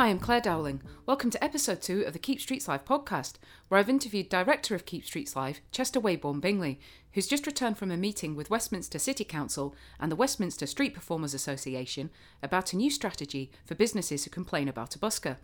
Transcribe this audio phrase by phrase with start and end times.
[0.00, 0.80] Hi, I'm Claire Dowling.
[1.04, 3.34] Welcome to episode two of the Keep Streets Live podcast,
[3.68, 6.80] where I've interviewed director of Keep Streets Live, Chester Wayborn Bingley,
[7.12, 11.34] who's just returned from a meeting with Westminster City Council and the Westminster Street Performers
[11.34, 12.08] Association
[12.42, 15.36] about a new strategy for businesses who complain about a busker.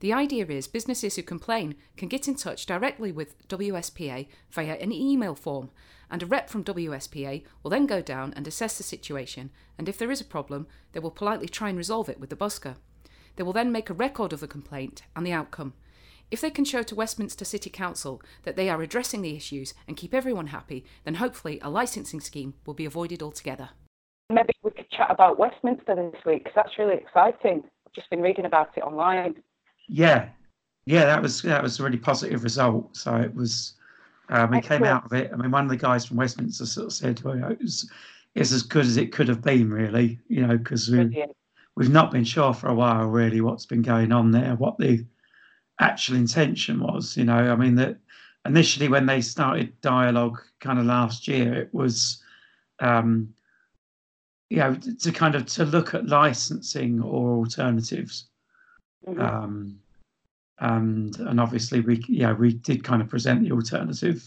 [0.00, 4.92] The idea is businesses who complain can get in touch directly with WSPA via an
[4.92, 5.70] email form,
[6.10, 9.96] and a rep from WSPA will then go down and assess the situation, and if
[9.96, 12.76] there is a problem, they will politely try and resolve it with the busker.
[13.36, 15.74] They will then make a record of the complaint and the outcome.
[16.30, 19.96] If they can show to Westminster City Council that they are addressing the issues and
[19.96, 23.70] keep everyone happy, then hopefully a licensing scheme will be avoided altogether.
[24.30, 27.62] Maybe we could chat about Westminster this week because that's really exciting.
[27.86, 29.34] I've just been reading about it online.
[29.86, 30.28] Yeah,
[30.86, 32.96] yeah, that was that was a really positive result.
[32.96, 33.74] So it was,
[34.30, 35.30] um, we came out of it.
[35.32, 37.90] I mean, one of the guys from Westminster sort of said, well, it was,
[38.34, 41.24] it's as good as it could have been, really, you know, because we,
[41.76, 45.04] we've not been sure for a while, really, what's been going on there, what the
[45.80, 47.16] actual intention was.
[47.16, 47.98] You know, I mean, that
[48.46, 52.22] initially when they started dialogue kind of last year, it was,
[52.80, 53.34] um,
[54.50, 58.26] you know, to kind of to look at licensing or alternatives.
[59.06, 59.20] Mm-hmm.
[59.20, 59.78] Um,
[60.58, 64.22] and and obviously we yeah we did kind of present the alternative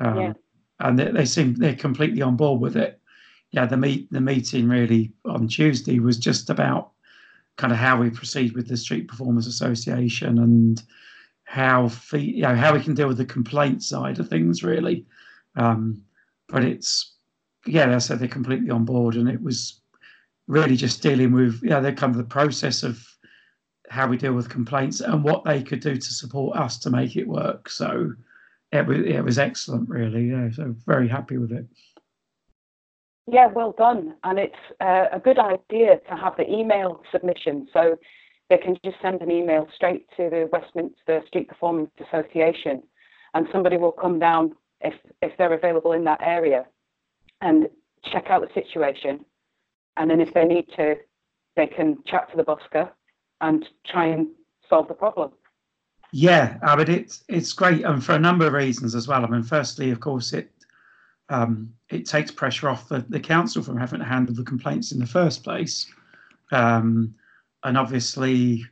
[0.00, 0.32] um, yeah.
[0.80, 3.00] and they, they seem they're completely on board with it
[3.54, 6.90] yeah the meet the meeting really on tuesday was just about
[7.56, 10.82] kind of how we proceed with the street performers association and
[11.44, 15.06] how you know how we can deal with the complaint side of things really
[15.56, 16.02] um,
[16.48, 17.12] but it's
[17.66, 19.80] yeah I said they're completely on board and it was
[20.48, 23.06] really just dealing with yeah they're kind of the process of
[23.90, 27.16] how we deal with complaints and what they could do to support us to make
[27.16, 27.68] it work.
[27.68, 28.12] So
[28.72, 30.30] it was it was excellent, really.
[30.30, 31.66] Yeah, so very happy with it.
[33.26, 34.14] Yeah, well done.
[34.24, 37.96] And it's uh, a good idea to have the email submission so
[38.50, 42.82] they can just send an email straight to the Westminster Street Performers Association,
[43.32, 46.66] and somebody will come down if if they're available in that area
[47.40, 47.68] and
[48.12, 49.24] check out the situation.
[49.96, 50.96] And then if they need to,
[51.56, 52.90] they can chat to the busker
[53.40, 54.26] and try and
[54.68, 55.30] solve the problem.
[56.12, 59.24] Yeah, I mean it's it's great, and for a number of reasons as well.
[59.24, 60.50] I mean, firstly, of course, it
[61.28, 64.98] um, it takes pressure off the, the council from having to handle the complaints in
[64.98, 65.86] the first place,
[66.52, 67.14] um,
[67.62, 68.64] and obviously,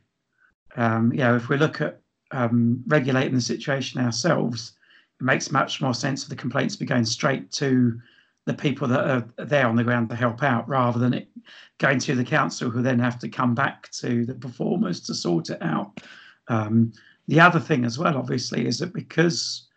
[0.75, 1.99] um, you know, if we look at
[2.31, 4.73] um, regulating the situation ourselves,
[5.19, 7.99] it makes much more sense for the complaints to be going straight to
[8.45, 11.29] the people that are there on the ground to help out rather than it
[11.77, 15.49] going to the council who then have to come back to the performers to sort
[15.49, 16.01] it out.
[16.49, 16.91] Um,
[17.27, 19.69] the other thing as well, obviously, is that because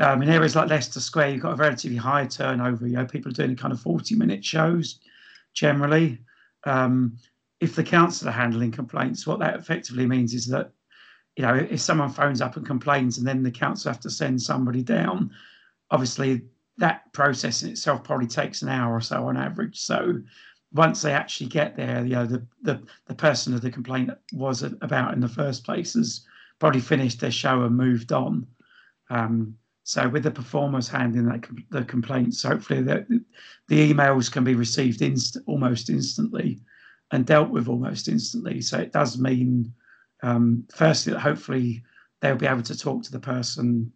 [0.00, 2.86] um, in areas like Leicester Square, you've got a relatively high turnover.
[2.86, 4.98] You know, people are doing kind of 40 minute shows
[5.52, 6.18] generally.
[6.64, 7.18] Um,
[7.60, 10.72] if the council are handling complaints, what that effectively means is that,
[11.36, 14.40] you know, if someone phones up and complains and then the council have to send
[14.40, 15.30] somebody down,
[15.90, 16.42] obviously
[16.78, 19.78] that process in itself probably takes an hour or so on average.
[19.78, 20.22] So
[20.72, 24.62] once they actually get there, you know, the, the, the person of the complaint was
[24.62, 26.24] about in the first place has
[26.58, 28.46] probably finished their show and moved on.
[29.10, 29.56] Um,
[29.90, 33.22] so with the performers handling that the complaints, hopefully the,
[33.68, 36.60] the emails can be received inst- almost instantly
[37.10, 38.60] and dealt with almost instantly.
[38.60, 39.72] So it does mean,
[40.22, 41.82] um, firstly, that hopefully
[42.20, 43.92] they'll be able to talk to the person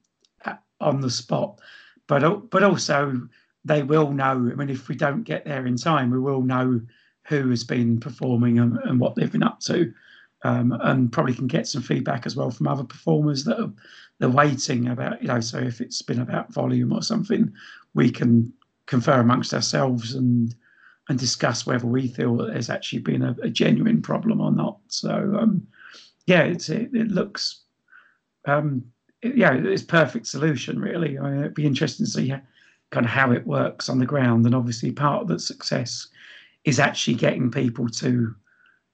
[0.81, 1.61] on the spot
[2.07, 3.29] but but also
[3.65, 4.33] they will know.
[4.33, 6.81] I mean, if we don't get there in time, we will know
[7.27, 9.93] who has been performing and, and what they've been up to,
[10.45, 14.89] um, and probably can get some feedback as well from other performers that are waiting
[14.89, 15.21] about.
[15.21, 17.53] You know, so if it's been about volume or something,
[17.95, 18.53] we can
[18.87, 20.55] confer amongst ourselves and
[21.09, 24.79] and discuss whether we feel that there's actually been a, a genuine problem or not.
[24.89, 25.67] So um,
[26.27, 27.63] yeah, it, it looks
[28.47, 28.85] um,
[29.23, 31.19] yeah, it's perfect solution really.
[31.19, 32.35] I mean, it'd be interesting to see
[32.91, 36.09] kind of how it works on the ground, and obviously part of the success
[36.65, 38.35] is actually getting people to,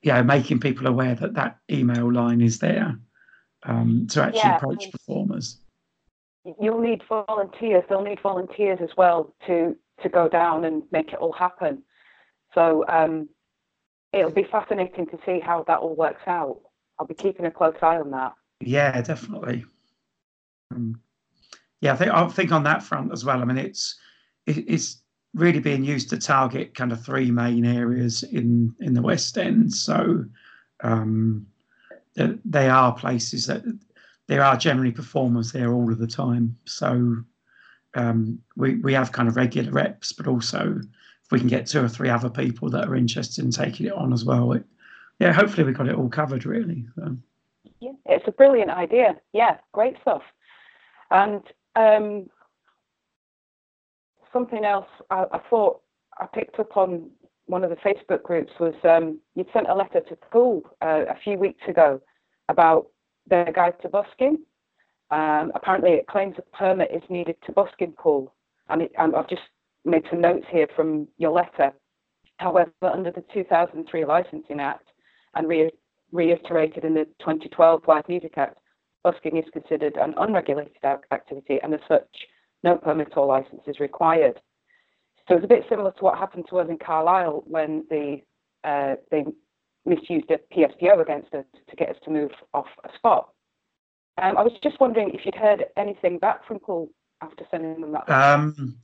[0.02, 2.98] you know, making people aware that that email line is there
[3.64, 5.58] um, to actually yeah, approach performers.
[6.60, 7.84] You'll need volunteers.
[7.88, 11.82] They'll need volunteers as well to to go down and make it all happen.
[12.54, 13.28] So um,
[14.12, 16.60] it'll be fascinating to see how that all works out.
[16.98, 18.32] I'll be keeping a close eye on that.
[18.60, 19.64] Yeah, definitely.
[20.74, 21.00] Um,
[21.80, 23.40] yeah, I think I think on that front as well.
[23.40, 23.98] I mean, it's
[24.46, 24.99] it, it's
[25.34, 29.72] really being used to target kind of three main areas in in the West End.
[29.72, 30.24] So
[30.82, 31.46] um,
[32.16, 33.62] they are places that
[34.26, 36.56] there are generally performers there all of the time.
[36.64, 37.16] So
[37.94, 40.80] um, we we have kind of regular reps, but also
[41.24, 43.92] if we can get two or three other people that are interested in taking it
[43.92, 44.64] on as well, it
[45.18, 46.86] yeah, hopefully we got it all covered really.
[46.96, 47.16] So.
[47.80, 49.16] Yeah, it's a brilliant idea.
[49.32, 50.22] Yeah, great stuff.
[51.10, 51.42] And
[51.76, 52.28] um,
[54.32, 55.80] something else I, I, thought
[56.18, 57.10] I picked up on
[57.46, 61.16] one of the Facebook groups was um, you'd sent a letter to Poole uh, a
[61.22, 62.00] few weeks ago
[62.48, 62.86] about
[63.26, 64.38] their guide to busking.
[65.10, 68.32] Um, apparently, it claims a permit is needed to busk in Poole,
[68.68, 69.42] and it, I've just
[69.84, 71.72] made some notes here from your letter.
[72.36, 74.88] However, under the 2003 Licensing Act
[75.34, 75.70] and re-
[76.12, 78.58] reiterated in the 2012 Live Music Act,
[79.02, 80.76] busking is considered an unregulated
[81.10, 82.06] activity, and as such,
[82.62, 84.40] no permit or license is required.
[85.28, 88.18] So it's a bit similar to what happened to us in Carlisle when the,
[88.64, 89.24] uh, they
[89.86, 93.30] misused a PSPO against us to get us to move off a spot.
[94.20, 96.90] Um, I was just wondering if you'd heard anything back from Poole
[97.22, 98.10] after sending them that.
[98.10, 98.76] Um,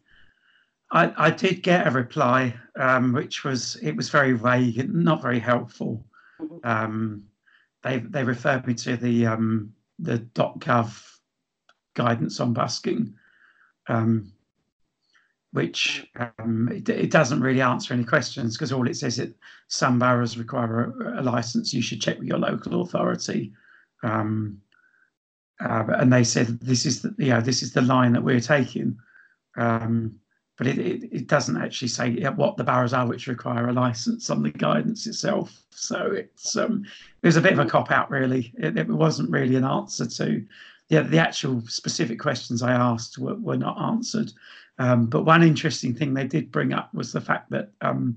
[0.92, 5.20] I, I, did get a reply, um, which was it was very vague and not
[5.20, 6.04] very helpful.
[6.40, 6.58] Mm-hmm.
[6.62, 7.24] Um,
[7.82, 11.02] they they referred me to the um, the .gov
[11.94, 13.14] guidance on busking,
[13.88, 14.32] um,
[15.52, 16.06] which
[16.38, 19.32] um, it, it, doesn't really answer any questions because all it says is
[19.68, 21.72] some boroughs require a, a, license.
[21.72, 23.52] You should check with your local authority.
[24.02, 24.60] Um,
[25.60, 28.40] uh, and they said this is the you know, this is the line that we're
[28.40, 28.98] taking.
[29.56, 30.16] Um,
[30.58, 34.30] but it, it, it, doesn't actually say what the boroughs are which require a license
[34.30, 35.62] on the guidance itself.
[35.70, 36.84] So it's um,
[37.22, 38.52] it was a bit of a cop out, really.
[38.58, 40.44] It, it wasn't really an answer to
[40.88, 44.32] yeah, the actual specific questions I asked were, were not answered.
[44.78, 48.16] Um, but one interesting thing they did bring up was the fact that um,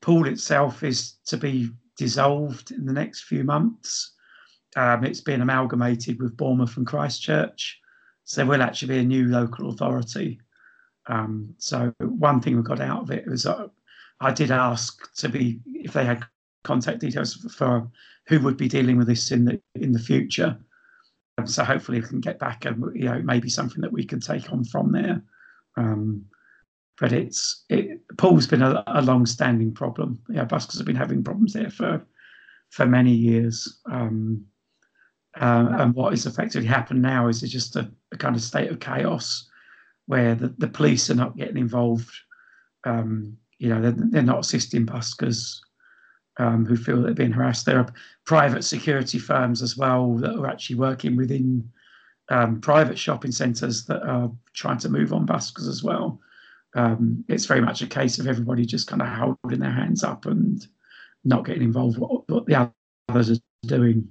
[0.00, 4.14] Poole itself is to be dissolved in the next few months.
[4.76, 7.78] Um, it's been amalgamated with Bournemouth and Christchurch.
[8.24, 10.40] So there will actually be a new local authority
[11.10, 13.66] um, so one thing we got out of it was uh,
[14.20, 16.24] I did ask to be if they had
[16.62, 17.90] contact details for
[18.26, 20.58] who would be dealing with this in the in the future.
[21.46, 24.50] So hopefully we can get back and you know maybe something that we can take
[24.52, 25.22] on from there.
[25.76, 26.24] Um,
[26.98, 30.20] but it's it, Poole's been a, a long-standing problem.
[30.28, 32.06] Yeah, buskers have been having problems there for
[32.70, 33.80] for many years.
[33.90, 34.44] Um,
[35.40, 38.70] uh, and what is effectively happened now is it's just a, a kind of state
[38.70, 39.48] of chaos
[40.06, 42.10] where the, the police are not getting involved.
[42.84, 45.60] Um, you know, they're, they're, not assisting buskers
[46.40, 47.66] um, who feel they're being harassed.
[47.66, 47.92] There are
[48.24, 51.70] private security firms as well that are actually working within
[52.30, 56.18] um, private shopping centres that are trying to move on buskers as well.
[56.74, 60.24] Um, it's very much a case of everybody just kind of holding their hands up
[60.24, 60.66] and
[61.24, 62.70] not getting involved what, what the
[63.08, 64.08] others are doing.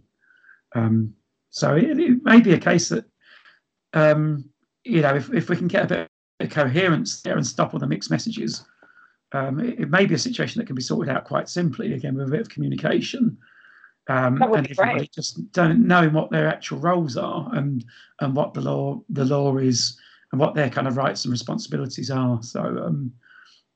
[0.76, 1.16] Um,
[1.50, 3.06] so it, it, may be a case that
[3.94, 4.48] um,
[4.84, 6.10] you know, if, if we can get a bit
[6.42, 8.66] of coherence there and stop all the mixed messages,
[9.32, 12.16] um, it, it, may be a situation that can be sorted out quite simply, again,
[12.16, 13.38] with a bit of communication.
[14.08, 15.12] Um, and everybody great.
[15.14, 17.86] just don't knowing what their actual roles are and
[18.22, 20.00] and what the law the law is
[20.32, 22.42] and what their kind of rights and responsibilities are.
[22.42, 23.14] So um,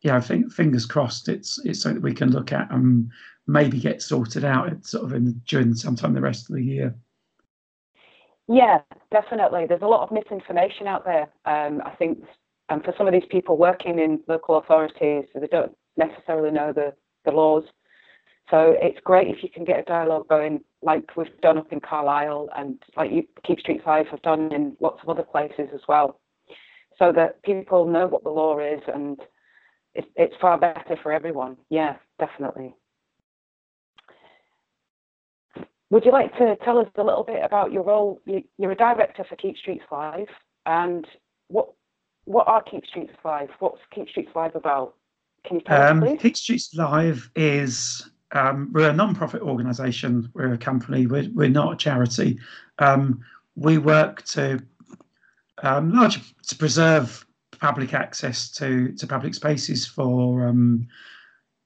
[0.01, 3.11] yeah, I think fingers crossed it's it's something that we can look at and
[3.45, 6.95] maybe get sorted out sort of in during sometime the rest of the year.
[8.47, 8.79] Yeah,
[9.11, 9.67] definitely.
[9.67, 11.29] There's a lot of misinformation out there.
[11.45, 12.23] Um, I think
[12.69, 16.93] um, for some of these people working in local authorities, they don't necessarily know the,
[17.25, 17.63] the laws.
[18.49, 21.79] So it's great if you can get a dialogue going, like we've done up in
[21.79, 25.81] Carlisle and like you, Keep Streets Live have done in lots of other places as
[25.87, 26.19] well,
[26.99, 29.19] so that people know what the law is and
[29.95, 31.57] it's, it's far better for everyone.
[31.69, 32.75] Yeah, definitely.
[35.89, 38.19] Would you like to tell us a little bit about your role?
[38.25, 40.27] You're a director for Keep Streets Live,
[40.65, 41.05] and
[41.49, 41.69] what
[42.25, 43.49] what are Keep Streets Live?
[43.59, 44.95] What's Keep Streets Live about?
[45.45, 46.21] Can you tell um, us, please?
[46.21, 50.29] Keep Streets Live is um, we're a non-profit organisation.
[50.33, 51.05] We're a company.
[51.05, 52.39] We're, we're not a charity.
[52.79, 53.21] Um,
[53.55, 54.61] we work to
[55.61, 57.25] um, largely to preserve
[57.59, 60.87] public access to to public spaces for um,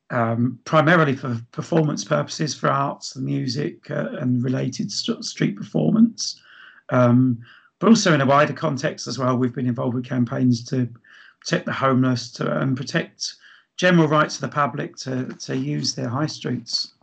[0.09, 6.41] um, primarily for performance purposes, for arts, the music, uh, and related st- street performance.
[7.77, 10.88] Um, but also in a wider context as well, we've been involved with campaigns to
[11.39, 13.36] protect the homeless to, and protect
[13.77, 16.93] general rights of the public to, to use their high streets.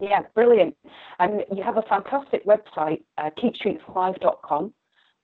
[0.00, 0.76] Yeah, brilliant.
[1.18, 4.72] And you have a fantastic website, uh, keepstreetslive.com,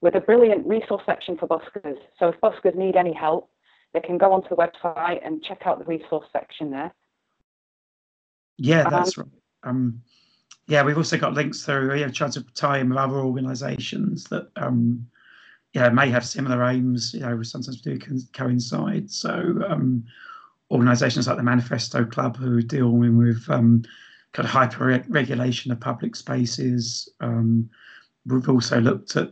[0.01, 1.97] with a brilliant resource section for buskers.
[2.19, 3.49] So if buskers need any help,
[3.93, 6.93] they can go onto the website and check out the resource section there.
[8.57, 9.69] Yeah, um, that's um, right.
[9.71, 10.01] Um,
[10.67, 11.91] yeah, we've also got links through.
[11.91, 15.07] We have tried to tie in with other organisations that um,
[15.73, 17.13] yeah may have similar aims.
[17.13, 17.99] You know, sometimes do
[18.33, 19.09] coincide.
[19.09, 20.03] So um,
[20.71, 23.83] organisations like the Manifesto Club, who dealing with um,
[24.33, 27.09] kind of hyper regulation of public spaces.
[27.21, 27.69] Um,
[28.25, 29.31] we've also looked at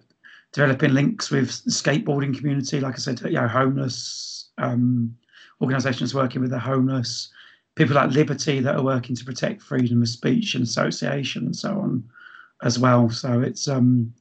[0.54, 5.16] developing links with the skateboarding community, like I said, you know, homeless um,
[5.62, 7.30] organisations working with the homeless,
[7.76, 11.72] people like Liberty that are working to protect freedom of speech and association and so
[11.72, 12.04] on
[12.64, 13.10] as well.
[13.10, 14.14] So it's um,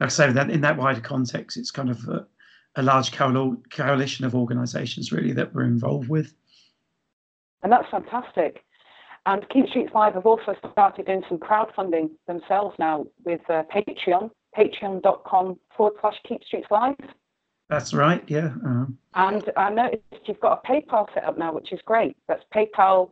[0.00, 2.26] like I say that in that wider context, it's kind of a,
[2.76, 6.34] a large coalition of organisations really that we're involved with.
[7.62, 8.64] And that's fantastic.
[9.24, 14.30] And Keep Streets Live have also started doing some crowdfunding themselves now with uh, Patreon,
[14.58, 16.96] patreon.com forward slash Keep Streets Live.
[17.72, 18.50] That's right, yeah.
[18.66, 18.84] Uh-huh.
[19.14, 22.14] And I noticed you've got a PayPal set up now, which is great.
[22.28, 23.08] That's paypal.me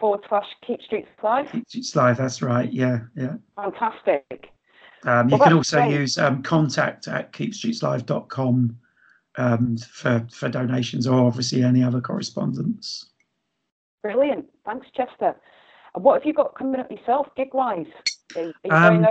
[0.00, 1.52] forward slash Keep Streets Live.
[1.52, 3.34] Keep Streets Live, that's right, yeah, yeah.
[3.56, 4.54] Fantastic.
[5.04, 5.92] Um, you well, can also great.
[5.92, 8.78] use um, contact at keepstreetslive.com
[9.36, 13.10] um, for, for donations or obviously any other correspondence.
[14.02, 14.46] Brilliant.
[14.64, 15.36] Thanks, Chester.
[15.94, 17.84] And what have you got coming up yourself, gig wise?
[18.70, 19.06] Um,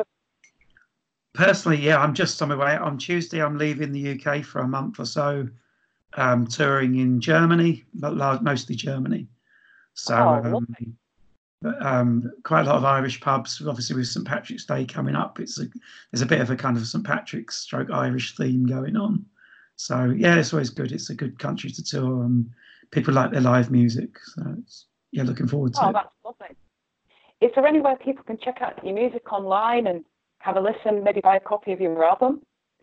[1.36, 2.76] personally, yeah, I'm just on my way.
[2.76, 5.48] On Tuesday, I'm leaving the UK for a month or so,
[6.16, 9.28] um, touring in Germany, but mostly Germany.
[9.94, 10.98] So, oh, um,
[11.82, 13.62] um, quite a lot of Irish pubs.
[13.66, 15.66] Obviously, with St Patrick's Day coming up, it's a,
[16.12, 19.26] there's a bit of a kind of St Patrick's stroke Irish theme going on.
[19.78, 20.92] So yeah, it's always good.
[20.92, 22.24] It's a good country to tour.
[22.24, 22.50] and
[22.92, 24.18] people like their live music.
[24.24, 25.94] So it's, yeah, looking forward to oh, it.
[25.94, 26.56] that's lovely.
[27.42, 30.04] Is there anywhere people can check out your music online and
[30.40, 32.42] have a listen, maybe buy a copy of your album?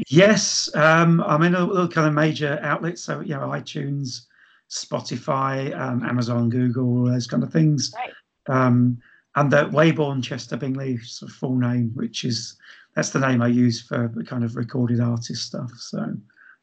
[0.09, 3.02] Yes, um, I'm in all kind of major outlets.
[3.02, 4.23] So you know, iTunes,
[4.71, 7.92] Spotify, um, Amazon, Google, those kind of things.
[7.94, 8.12] Right.
[8.49, 8.99] Um,
[9.37, 12.56] and the Wayborn Chester Bingley's full name, which is
[12.94, 15.71] that's the name I use for the kind of recorded artist stuff.
[15.76, 16.14] So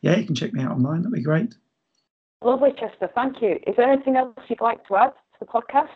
[0.02, 1.02] yeah, you can check me out online.
[1.02, 1.56] That'd be great.
[2.44, 3.10] Lovely, Chester.
[3.14, 3.60] Thank you.
[3.68, 5.90] Is there anything else you'd like to add to the podcast?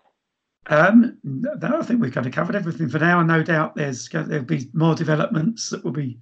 [0.67, 3.19] Um, no, I think we've kind of covered everything for now.
[3.19, 6.19] And no doubt there's there'll be more developments that we'll be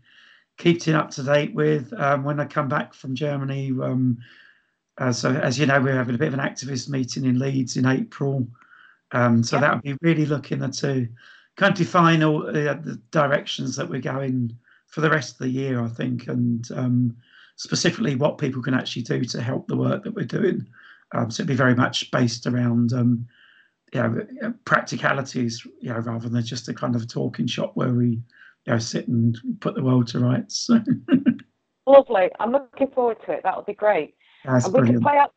[0.58, 3.72] keeping up to date with um, when I come back from Germany.
[3.82, 4.18] Um,
[4.98, 7.78] uh, so, as you know, we're having a bit of an activist meeting in Leeds
[7.78, 8.48] in April.
[9.12, 9.62] Um, so yeah.
[9.62, 11.08] that would be really looking at to
[11.58, 14.56] kind of define all uh, the directions that we're going
[14.88, 17.18] for the rest of the year, I think, and um,
[17.56, 20.68] specifically what people can actually do to help the work that we're doing.
[21.14, 23.28] Um, so it'd be very much based around um,
[23.94, 27.94] you know, practicalities, you know, rather than just a kind of a talking shop where
[27.94, 28.22] we
[28.66, 30.70] you know, sit and put the world to rights.
[31.86, 32.30] Lovely.
[32.40, 33.42] I'm looking forward to it.
[33.44, 34.16] That would be great.
[34.46, 35.04] That's and we brilliant.
[35.04, 35.34] could play out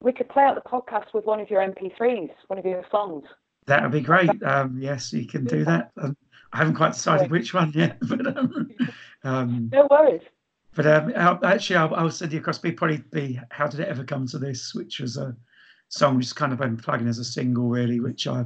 [0.00, 3.24] we could play out the podcast with one of your MP3s, one of your songs.
[3.66, 4.30] That would be great.
[4.42, 5.92] Um, yes, you can do that.
[5.96, 6.14] Um,
[6.52, 8.68] I haven't quite decided which one yet, but um,
[9.24, 10.20] um, no worries.
[10.74, 12.58] But um, I'll, actually, I'll, I'll, send you across.
[12.58, 15.34] Be probably be "How Did It Ever Come to This," which was a
[15.88, 18.44] song which kind of been plugging as a single, really, which I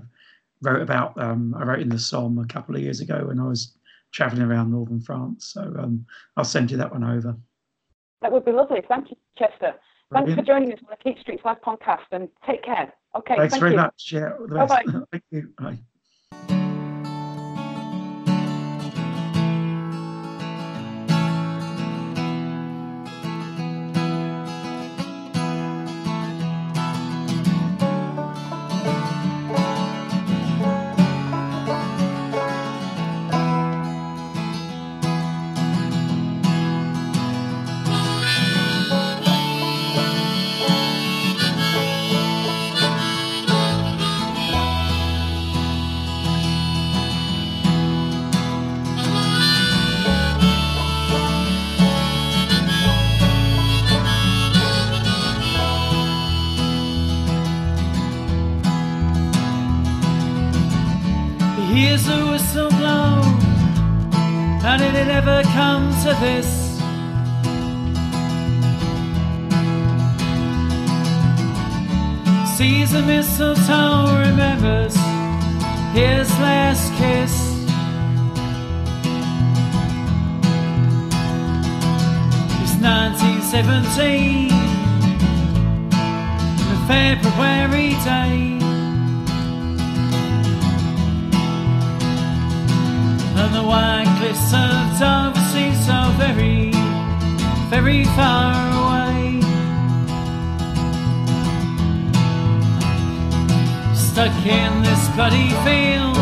[0.62, 1.21] wrote about.
[1.21, 3.75] Um, I wrote in the Somme a couple of years ago when I was
[4.12, 5.52] travelling around northern France.
[5.52, 7.37] So um, I'll send you that one over.
[8.23, 8.83] That would be lovely.
[8.88, 9.75] Thank you, Chester.
[10.12, 12.92] Thanks for joining us on the Keep Streets Live podcast, and take care.
[13.14, 13.37] Okay.
[13.37, 13.76] Thanks thank very you.
[13.76, 14.11] much.
[14.11, 14.33] Yeah.
[14.49, 14.85] Bye bye.
[15.12, 15.52] thank you.
[15.59, 15.78] Bye.
[66.20, 66.78] This.
[72.56, 74.94] Sees a mistletoe, remembers
[75.94, 77.32] his last kiss.
[82.62, 84.50] It's 1917,
[86.60, 88.57] a February day.
[93.50, 95.40] The white cliffs of Dover
[95.86, 96.70] so very,
[97.70, 99.40] very far away.
[103.94, 106.16] Stuck in this bloody field,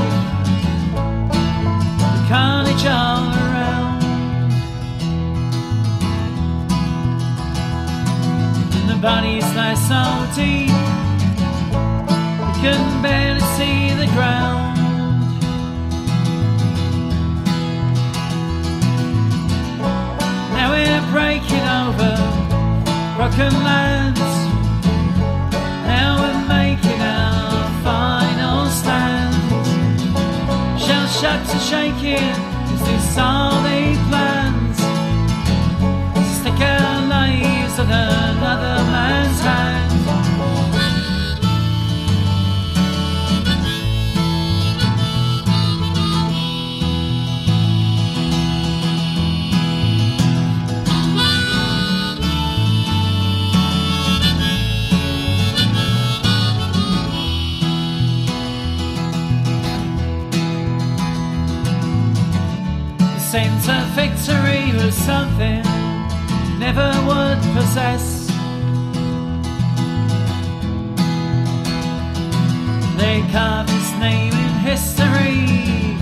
[2.15, 4.03] the carnage all around.
[8.73, 10.03] And the bodies lie so
[10.35, 10.71] deep,
[12.63, 14.86] can barely see the ground.
[20.67, 22.15] Now we're breaking over
[23.15, 24.19] broken lands.
[25.87, 29.37] Now we're making our final stand.
[30.81, 32.35] Shell shocks are shaking.
[32.75, 33.95] Is this all they
[63.31, 65.63] Sense of victory was something
[66.61, 68.29] never would possess.
[72.97, 75.97] They carved his name in history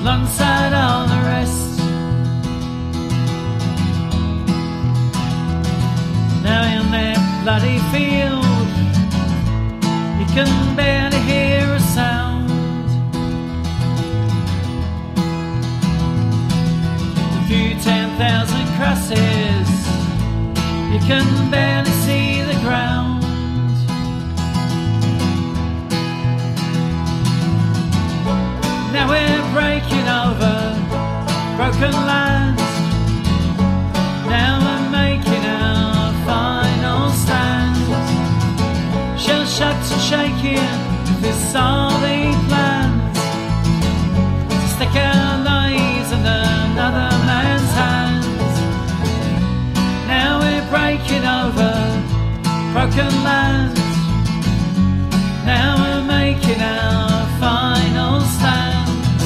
[0.00, 1.78] alongside all the rest.
[6.42, 8.68] Now in that bloody field,
[10.20, 12.25] you can barely hear a sound.
[18.18, 19.68] Thousand crosses,
[20.90, 23.22] you can barely see the ground.
[28.94, 30.56] Now we're breaking over
[31.56, 32.62] broken lands.
[34.34, 37.76] Now we're making our final stand.
[39.20, 42.15] Shell shocks and shaking, this all they
[53.04, 53.80] lands.
[55.44, 59.22] Now we're making our final stands.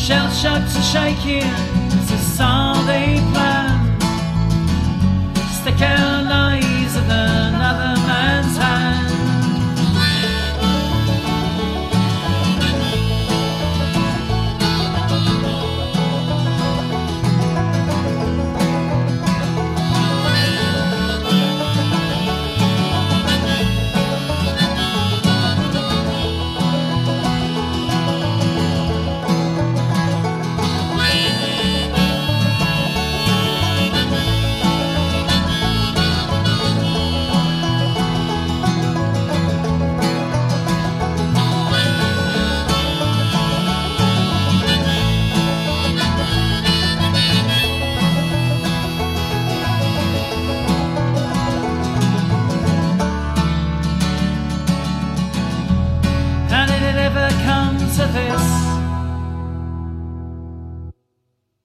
[0.00, 1.50] Shell shocks are shaking,
[1.88, 4.00] this is all they plan.
[5.60, 6.17] Stick our